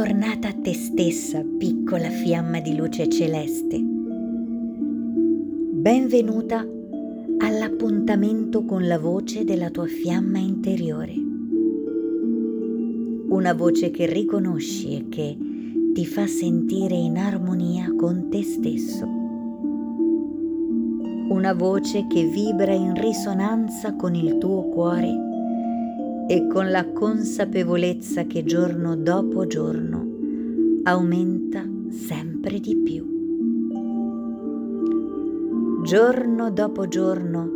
Bentornata 0.00 0.48
a 0.48 0.54
te 0.54 0.72
stessa, 0.72 1.44
piccola 1.58 2.08
fiamma 2.08 2.58
di 2.60 2.74
luce 2.74 3.06
celeste. 3.10 3.78
Benvenuta 5.72 6.66
all'appuntamento 7.36 8.64
con 8.64 8.86
la 8.86 8.98
voce 8.98 9.44
della 9.44 9.68
tua 9.68 9.84
fiamma 9.84 10.38
interiore. 10.38 11.12
Una 13.28 13.52
voce 13.52 13.90
che 13.90 14.06
riconosci 14.06 14.96
e 14.96 15.08
che 15.10 15.36
ti 15.92 16.06
fa 16.06 16.26
sentire 16.26 16.94
in 16.94 17.18
armonia 17.18 17.92
con 17.94 18.30
te 18.30 18.42
stesso. 18.42 19.04
Una 21.28 21.52
voce 21.52 22.06
che 22.06 22.24
vibra 22.24 22.72
in 22.72 22.94
risonanza 22.94 23.94
con 23.96 24.14
il 24.14 24.38
tuo 24.38 24.62
cuore 24.70 25.29
e 26.30 26.46
con 26.46 26.70
la 26.70 26.86
consapevolezza 26.92 28.22
che 28.22 28.44
giorno 28.44 28.94
dopo 28.94 29.48
giorno 29.48 30.06
aumenta 30.84 31.64
sempre 31.88 32.60
di 32.60 32.76
più. 32.76 33.04
Giorno 35.82 36.52
dopo 36.52 36.86
giorno 36.86 37.50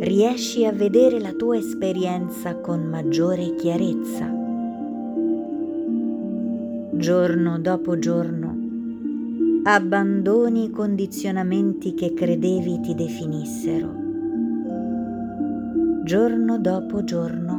riesci 0.00 0.64
a 0.64 0.72
vedere 0.72 1.20
la 1.20 1.30
tua 1.30 1.58
esperienza 1.58 2.56
con 2.56 2.88
maggiore 2.88 3.54
chiarezza. 3.54 4.28
Giorno 6.94 7.60
dopo 7.60 8.00
giorno 8.00 8.56
abbandoni 9.62 10.64
i 10.64 10.70
condizionamenti 10.70 11.94
che 11.94 12.14
credevi 12.14 12.80
ti 12.80 12.96
definissero. 12.96 13.94
Giorno 16.02 16.58
dopo 16.58 17.04
giorno 17.04 17.57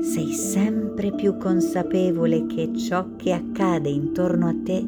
sei 0.00 0.32
sempre 0.32 1.12
più 1.12 1.36
consapevole 1.36 2.46
che 2.46 2.72
ciò 2.76 3.16
che 3.16 3.32
accade 3.32 3.88
intorno 3.88 4.48
a 4.48 4.54
te 4.62 4.84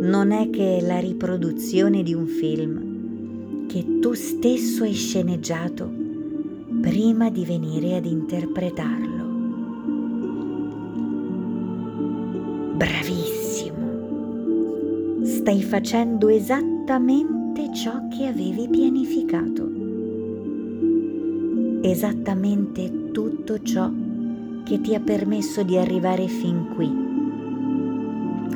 non 0.00 0.30
è 0.32 0.48
che 0.50 0.78
la 0.80 0.98
riproduzione 0.98 2.02
di 2.02 2.14
un 2.14 2.26
film 2.26 3.66
che 3.66 3.98
tu 4.00 4.14
stesso 4.14 4.84
hai 4.84 4.94
sceneggiato 4.94 5.90
prima 6.80 7.30
di 7.30 7.44
venire 7.44 7.96
ad 7.96 8.06
interpretarlo. 8.06 9.28
Bravissimo! 12.76 13.88
Stai 15.22 15.62
facendo 15.62 16.28
esattamente 16.28 17.72
ciò 17.74 18.08
che 18.08 18.26
avevi 18.26 18.68
pianificato 18.68 19.80
esattamente 21.82 22.99
tutto 23.10 23.62
ciò 23.62 23.90
che 24.64 24.80
ti 24.80 24.94
ha 24.94 25.00
permesso 25.00 25.62
di 25.62 25.76
arrivare 25.76 26.28
fin 26.28 26.72
qui, 26.74 27.08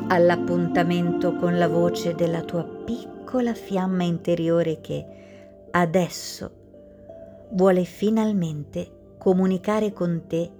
all'appuntamento 0.07 1.35
con 1.35 1.57
la 1.57 1.67
voce 1.67 2.15
della 2.15 2.41
tua 2.41 2.63
piccola 2.63 3.53
fiamma 3.53 4.03
interiore 4.03 4.79
che 4.81 5.05
adesso 5.71 6.51
vuole 7.49 7.83
finalmente 7.83 9.15
comunicare 9.17 9.91
con 9.91 10.23
te 10.27 10.51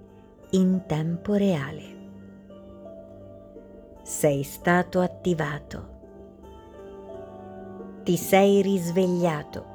in 0.50 0.82
tempo 0.86 1.34
reale. 1.34 1.94
Sei 4.02 4.42
stato 4.42 5.00
attivato. 5.00 5.94
Ti 8.02 8.16
sei 8.16 8.62
risvegliato. 8.62 9.74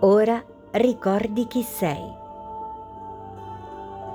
Ora 0.00 0.44
ricordi 0.72 1.46
chi 1.46 1.62
sei. 1.62 2.20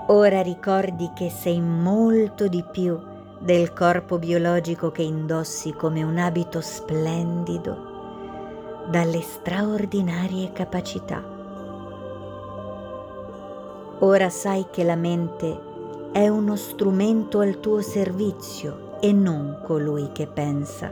Ora 0.10 0.42
ricordi 0.42 1.12
che 1.14 1.30
sei 1.30 1.60
molto 1.60 2.48
di 2.48 2.64
più 2.64 2.98
del 3.40 3.74
corpo 3.74 4.18
biologico 4.18 4.90
che 4.90 5.02
indossi 5.02 5.74
come 5.74 6.02
un 6.02 6.18
abito 6.18 6.62
splendido 6.62 8.86
dalle 8.90 9.20
straordinarie 9.20 10.54
capacità. 10.54 11.22
Ora 14.00 14.30
sai 14.30 14.68
che 14.72 14.86
la 14.86 14.96
mente 14.96 15.60
è 16.14 16.30
uno 16.30 16.56
strumento 16.56 17.42
al 17.42 17.60
tuo 17.60 17.82
servizio 17.82 19.00
e 19.02 19.12
non 19.12 19.60
colui 19.66 20.14
che 20.14 20.26
pensa. 20.26 20.90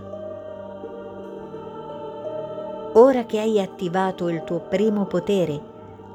Ora 2.96 3.24
che 3.24 3.40
hai 3.40 3.62
attivato 3.62 4.28
il 4.28 4.44
tuo 4.44 4.60
primo 4.60 5.06
potere, 5.06 5.58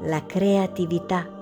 la 0.00 0.22
creatività, 0.26 1.38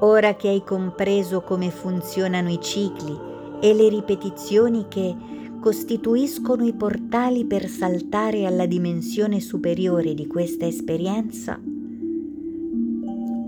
ora 0.00 0.34
che 0.34 0.48
hai 0.48 0.62
compreso 0.62 1.40
come 1.40 1.70
funzionano 1.70 2.50
i 2.50 2.60
cicli 2.60 3.18
e 3.60 3.72
le 3.72 3.88
ripetizioni 3.88 4.86
che 4.88 5.14
costituiscono 5.60 6.64
i 6.64 6.74
portali 6.74 7.44
per 7.46 7.66
saltare 7.68 8.44
alla 8.46 8.66
dimensione 8.66 9.40
superiore 9.40 10.14
di 10.14 10.26
questa 10.26 10.66
esperienza, 10.66 11.58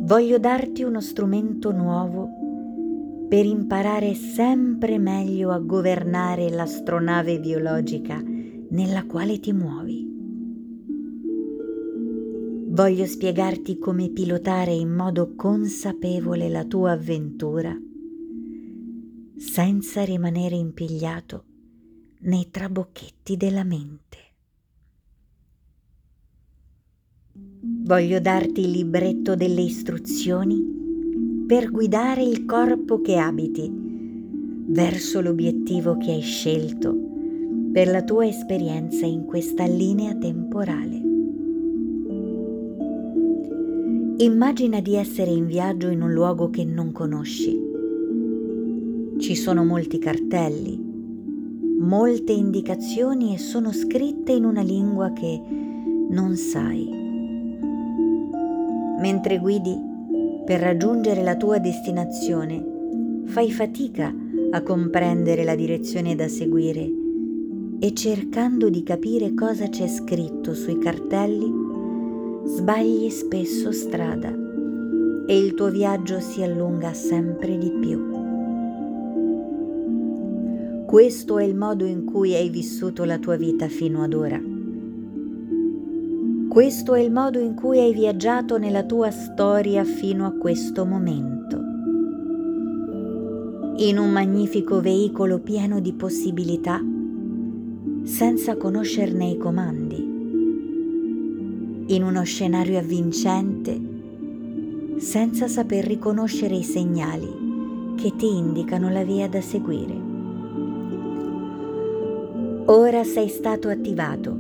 voglio 0.01 0.39
darti 0.39 0.83
uno 0.83 1.01
strumento 1.01 1.71
nuovo 1.71 2.29
per 3.29 3.45
imparare 3.45 4.15
sempre 4.15 4.99
meglio 4.99 5.51
a 5.51 5.59
governare 5.59 6.49
l'astronave 6.49 7.39
biologica 7.39 8.21
nella 8.71 9.05
quale 9.05 9.39
ti 9.39 9.53
muovi. 9.53 10.08
Voglio 12.79 13.07
spiegarti 13.07 13.77
come 13.81 14.09
pilotare 14.11 14.73
in 14.73 14.95
modo 14.95 15.35
consapevole 15.35 16.49
la 16.49 16.65
tua 16.65 16.93
avventura 16.93 17.77
senza 19.37 20.05
rimanere 20.05 20.55
impigliato 20.55 21.45
nei 22.21 22.51
trabocchetti 22.53 23.37
della 23.37 23.65
mente. 23.65 24.19
Voglio 27.33 28.21
darti 28.21 28.61
il 28.61 28.71
libretto 28.71 29.35
delle 29.35 29.63
istruzioni 29.63 30.65
per 31.49 31.73
guidare 31.73 32.23
il 32.23 32.45
corpo 32.45 33.01
che 33.01 33.17
abiti 33.17 33.69
verso 34.69 35.21
l'obiettivo 35.21 35.97
che 35.97 36.13
hai 36.13 36.23
scelto 36.23 36.97
per 37.73 37.89
la 37.89 38.05
tua 38.05 38.29
esperienza 38.29 39.05
in 39.05 39.25
questa 39.25 39.67
linea 39.67 40.15
temporale. 40.15 40.98
Immagina 44.21 44.81
di 44.81 44.97
essere 44.97 45.31
in 45.31 45.47
viaggio 45.47 45.91
in 45.91 46.03
un 46.03 46.13
luogo 46.13 46.51
che 46.51 46.65
non 46.65 46.91
conosci. 46.91 47.57
Ci 49.17 49.37
sono 49.37 49.65
molti 49.65 50.01
cartelli, 50.01 50.77
molte 51.79 52.33
indicazioni 52.33 53.33
e 53.33 53.39
sono 53.39 53.71
scritte 53.71 54.33
in 54.33 54.45
una 54.45 54.63
lingua 54.63 55.13
che 55.13 55.41
non 56.11 56.35
sai. 56.35 56.91
Mentre 58.99 59.39
guidi 59.39 59.79
per 60.45 60.63
raggiungere 60.63 61.23
la 61.23 61.37
tua 61.37 61.59
destinazione, 61.59 63.23
fai 63.27 63.53
fatica 63.53 64.13
a 64.51 64.63
comprendere 64.63 65.45
la 65.45 65.55
direzione 65.55 66.17
da 66.17 66.27
seguire 66.27 66.91
e 67.79 67.95
cercando 67.95 68.69
di 68.69 68.83
capire 68.83 69.33
cosa 69.35 69.69
c'è 69.69 69.87
scritto 69.87 70.55
sui 70.55 70.79
cartelli, 70.79 71.68
sbagli 72.49 73.11
spesso 73.11 73.73
strada 73.73 74.35
e 75.27 75.39
il 75.39 75.53
tuo 75.53 75.69
viaggio 75.69 76.19
si 76.19 76.43
allunga 76.43 76.95
sempre 76.95 77.59
di 77.59 77.71
più. 77.73 78.17
Questo 80.87 81.37
è 81.37 81.45
il 81.45 81.55
modo 81.55 81.85
in 81.85 82.07
cui 82.07 82.35
hai 82.35 82.49
vissuto 82.49 83.05
la 83.05 83.19
tua 83.19 83.37
vita 83.37 83.69
fino 83.69 84.03
ad 84.03 84.15
ora. 84.15 84.41
Questo 86.49 86.95
è 86.95 87.01
il 87.01 87.13
modo 87.13 87.39
in 87.39 87.55
cui 87.55 87.81
hai 87.81 87.93
viaggiato 87.93 88.57
nella 88.57 88.85
tua 88.85 89.11
storia 89.11 89.85
fino 89.85 90.25
a 90.25 90.33
questo 90.33 90.87
momento. 90.87 91.59
In 93.77 93.99
un 93.99 94.11
magnifico 94.11 94.81
veicolo 94.81 95.39
pieno 95.41 95.81
di 95.81 95.93
possibilità, 95.93 96.83
senza 98.05 98.57
conoscerne 98.57 99.27
i 99.27 99.37
comandi 99.37 100.18
in 101.91 102.03
uno 102.03 102.23
scenario 102.23 102.79
avvincente 102.79 103.81
senza 104.99 105.49
saper 105.49 105.87
riconoscere 105.87 106.55
i 106.55 106.63
segnali 106.63 107.95
che 107.97 108.15
ti 108.17 108.27
indicano 108.27 108.91
la 108.91 109.05
via 109.05 109.29
da 109.29 109.41
seguire. 109.41 109.95
Ora 112.67 113.05
sei 113.05 113.29
stato 113.29 113.69
attivato. 113.69 114.37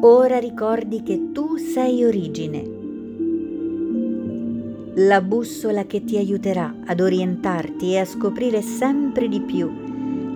Ora 0.00 0.38
ricordi 0.38 1.02
che 1.02 1.32
tu 1.32 1.56
sei 1.56 2.04
origine. 2.04 2.76
La 4.94 5.20
bussola 5.20 5.84
che 5.84 6.02
ti 6.04 6.16
aiuterà 6.16 6.74
ad 6.86 7.00
orientarti 7.00 7.92
e 7.92 7.98
a 7.98 8.04
scoprire 8.04 8.62
sempre 8.62 9.28
di 9.28 9.40
più 9.40 9.87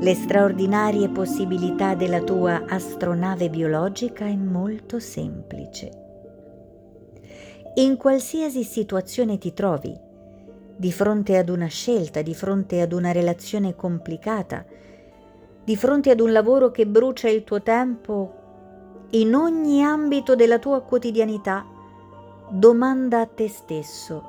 le 0.02 0.14
straordinarie 0.16 1.08
possibilità 1.10 1.94
della 1.94 2.22
tua 2.22 2.64
astronave 2.66 3.48
biologica 3.48 4.24
è 4.24 4.34
molto 4.34 4.98
semplice. 4.98 5.90
In 7.76 7.96
qualsiasi 7.96 8.64
situazione 8.64 9.38
ti 9.38 9.54
trovi, 9.54 9.96
di 10.74 10.90
fronte 10.90 11.38
ad 11.38 11.48
una 11.48 11.68
scelta, 11.68 12.20
di 12.20 12.34
fronte 12.34 12.80
ad 12.80 12.92
una 12.92 13.12
relazione 13.12 13.76
complicata, 13.76 14.64
di 15.62 15.76
fronte 15.76 16.10
ad 16.10 16.18
un 16.18 16.32
lavoro 16.32 16.72
che 16.72 16.84
brucia 16.84 17.28
il 17.28 17.44
tuo 17.44 17.62
tempo 17.62 18.34
in 19.10 19.36
ogni 19.36 19.84
ambito 19.84 20.34
della 20.34 20.58
tua 20.58 20.80
quotidianità, 20.80 21.64
domanda 22.50 23.20
a 23.20 23.26
te 23.26 23.48
stesso, 23.48 24.24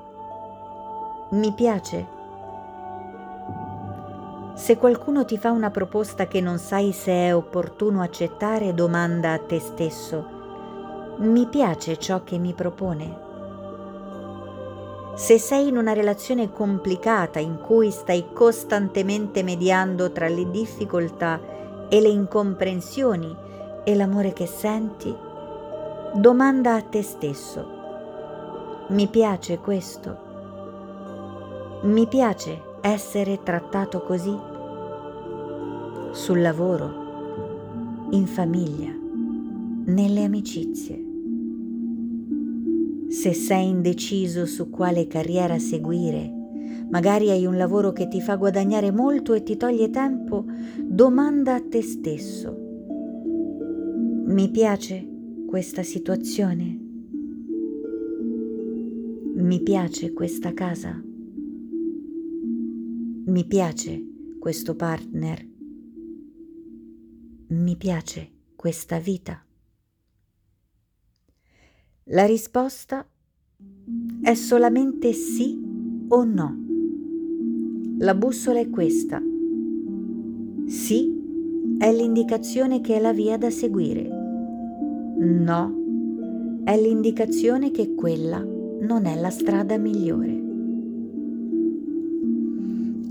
mi 1.31 1.51
piace? 1.53 2.22
Se 4.55 4.77
qualcuno 4.77 5.25
ti 5.25 5.39
fa 5.39 5.50
una 5.50 5.71
proposta 5.71 6.27
che 6.27 6.39
non 6.39 6.59
sai 6.59 6.91
se 6.91 7.11
è 7.11 7.35
opportuno 7.35 8.03
accettare, 8.03 8.75
domanda 8.75 9.33
a 9.33 9.39
te 9.39 9.59
stesso, 9.59 11.15
mi 11.17 11.47
piace 11.47 11.97
ciò 11.97 12.23
che 12.23 12.38
mi 12.38 12.53
propone? 12.53 13.21
Se 15.15 15.39
sei 15.39 15.69
in 15.69 15.77
una 15.77 15.94
relazione 15.94 16.51
complicata 16.51 17.39
in 17.39 17.59
cui 17.59 17.89
stai 17.89 18.27
costantemente 18.31 19.41
mediando 19.41 20.11
tra 20.11 20.27
le 20.27 20.50
difficoltà 20.51 21.39
e 21.89 21.99
le 21.99 22.09
incomprensioni 22.09 23.35
e 23.83 23.95
l'amore 23.95 24.33
che 24.33 24.45
senti, 24.45 25.15
domanda 26.13 26.75
a 26.75 26.81
te 26.81 27.01
stesso, 27.01 27.67
mi 28.89 29.07
piace 29.07 29.57
questo? 29.57 30.17
Mi 31.81 32.06
piace 32.06 32.72
essere 32.85 33.39
trattato 33.44 34.01
così? 34.01 34.35
Sul 36.12 36.41
lavoro, 36.41 38.09
in 38.09 38.25
famiglia, 38.27 38.94
nelle 39.85 40.25
amicizie. 40.25 41.01
Se 43.07 43.31
sei 43.31 43.69
indeciso 43.69 44.45
su 44.45 44.69
quale 44.69 45.07
carriera 45.07 45.57
seguire, 45.59 46.30
magari 46.89 47.30
hai 47.30 47.45
un 47.45 47.56
lavoro 47.56 47.94
che 47.94 48.09
ti 48.09 48.19
fa 48.19 48.35
guadagnare 48.35 48.91
molto 48.91 49.33
e 49.33 49.44
ti 49.44 49.56
toglie 49.56 49.89
tempo, 49.89 50.44
domanda 50.81 51.56
a 51.56 51.62
te 51.62 51.81
stesso. 51.81 52.53
Mi 54.25 54.50
piace 54.50 55.07
questa 55.47 55.83
situazione? 55.83 56.80
Mi 59.35 59.62
piace 59.62 60.12
questa 60.12 60.53
casa? 60.53 61.12
Mi 63.25 63.45
piace 63.45 64.03
questo 64.37 64.75
partner? 64.75 65.47
Mi 67.47 67.77
piace 67.77 68.31
questa 68.55 68.99
vita? 68.99 69.41
La 72.05 72.25
risposta 72.25 73.07
è 74.21 74.33
solamente 74.33 75.13
sì 75.13 75.57
o 76.09 76.23
no. 76.25 76.57
La 77.99 78.13
bussola 78.13 78.59
è 78.59 78.69
questa. 78.69 79.21
Sì 80.65 81.21
è 81.77 81.93
l'indicazione 81.93 82.81
che 82.81 82.97
è 82.97 82.99
la 82.99 83.13
via 83.13 83.37
da 83.37 83.49
seguire. 83.49 84.05
No 85.17 85.81
è 86.65 86.77
l'indicazione 86.77 87.71
che 87.71 87.93
quella 87.93 88.39
non 88.41 89.05
è 89.05 89.19
la 89.19 89.29
strada 89.29 89.77
migliore. 89.77 90.43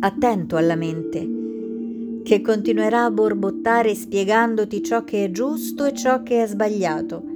Attento 0.05 0.57
alla 0.57 0.77
mente, 0.77 2.23
che 2.23 2.41
continuerà 2.41 3.05
a 3.05 3.11
borbottare 3.11 3.95
spiegandoti 3.95 4.83
ciò 4.83 5.05
che 5.05 5.25
è 5.25 5.31
giusto 5.31 5.85
e 5.85 5.95
ciò 5.95 6.23
che 6.23 6.43
è 6.43 6.47
sbagliato 6.47 7.33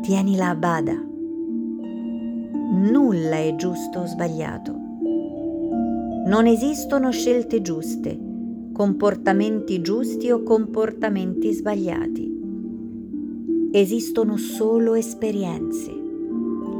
tienila 0.00 0.48
a 0.48 0.54
bada. 0.54 0.94
Nulla 2.72 3.36
è 3.36 3.54
giusto 3.56 4.00
o 4.00 4.06
sbagliato. 4.06 4.74
Non 6.26 6.46
esistono 6.46 7.10
scelte 7.10 7.60
giuste, 7.60 8.18
comportamenti 8.72 9.80
giusti 9.82 10.30
o 10.30 10.42
comportamenti 10.42 11.52
sbagliati. 11.52 12.38
Esistono 13.72 14.36
solo 14.36 14.94
esperienze, 14.94 15.92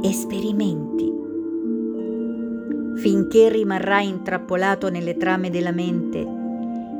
esperimenti. 0.01 1.20
Finché 3.01 3.49
rimarrai 3.49 4.07
intrappolato 4.07 4.91
nelle 4.91 5.17
trame 5.17 5.49
della 5.49 5.71
mente, 5.71 6.23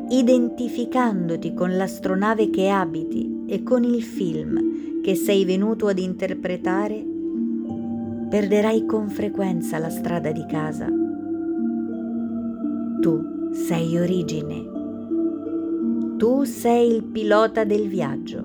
identificandoti 0.09 1.53
con 1.53 1.77
l'astronave 1.77 2.50
che 2.50 2.69
abiti 2.69 3.44
e 3.45 3.62
con 3.62 3.83
il 3.83 4.01
film 4.01 5.01
che 5.03 5.13
sei 5.13 5.45
venuto 5.45 5.86
ad 5.86 6.00
interpretare, 6.00 7.06
perderai 8.30 8.83
con 8.88 9.09
frequenza 9.09 9.77
la 9.77 9.92
strada 9.92 10.31
di 10.31 10.44
casa. 10.48 10.88
Tu 13.00 13.51
sei 13.51 14.00
origine. 14.00 14.69
Tu 16.18 16.45
sei 16.45 16.95
il 16.95 17.04
pilota 17.04 17.63
del 17.63 17.88
viaggio. 17.88 18.44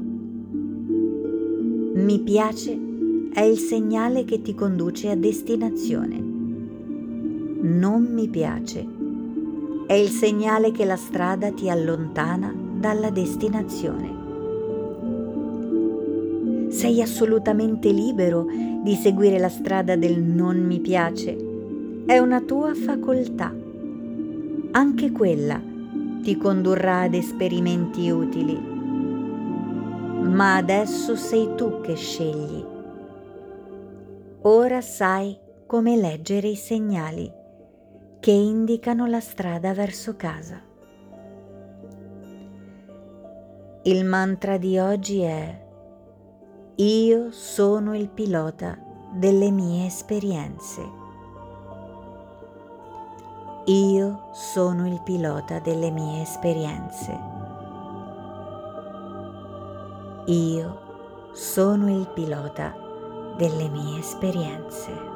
Mi 1.95 2.21
piace 2.21 2.79
è 3.33 3.41
il 3.41 3.57
segnale 3.57 4.25
che 4.25 4.43
ti 4.43 4.55
conduce 4.55 5.09
a 5.09 5.17
destinazione. 5.17 6.36
Non 7.67 8.03
mi 8.13 8.29
piace 8.29 8.87
è 9.87 9.93
il 9.93 10.09
segnale 10.09 10.73
che 10.73 10.85
la 10.85 10.97
strada 10.97 11.53
ti 11.53 11.71
allontana 11.71 12.53
dalla 12.55 13.11
destinazione 13.11 14.25
sei 16.77 17.01
assolutamente 17.01 17.91
libero 17.91 18.47
di 18.83 18.95
seguire 18.97 19.39
la 19.39 19.49
strada 19.49 19.97
del 19.97 20.21
non 20.21 20.59
mi 20.59 20.79
piace. 20.81 21.35
È 22.05 22.19
una 22.19 22.43
tua 22.43 22.75
facoltà. 22.75 23.51
Anche 24.73 25.11
quella 25.11 25.59
ti 26.21 26.37
condurrà 26.37 27.01
ad 27.01 27.15
esperimenti 27.15 28.11
utili. 28.11 28.61
Ma 30.23 30.57
adesso 30.57 31.17
sei 31.17 31.49
tu 31.57 31.81
che 31.81 31.95
scegli. 31.95 32.63
Ora 34.43 34.83
sai 34.83 35.35
come 35.67 35.97
leggere 35.97 36.49
i 36.49 36.57
segnali 36.57 37.45
che 38.27 38.33
indicano 38.33 39.07
la 39.07 39.21
strada 39.21 39.73
verso 39.73 40.17
casa. 40.17 40.61
Il 43.83 44.05
mantra 44.05 44.57
di 44.57 44.81
oggi 44.81 45.21
è 45.21 45.65
io 46.75 47.31
sono 47.31 47.97
il 47.97 48.09
pilota 48.09 48.77
delle 49.13 49.53
mie 49.53 49.87
esperienze. 49.87 50.83
Io 53.67 54.31
sono 54.33 54.89
il 54.89 55.01
pilota 55.05 55.61
delle 55.61 55.93
mie 55.93 56.23
esperienze. 56.23 57.21
Io 60.27 61.31
sono 61.31 61.97
il 61.97 62.09
pilota 62.09 62.75
delle 63.37 63.69
mie 63.69 64.01
esperienze. 64.01 65.16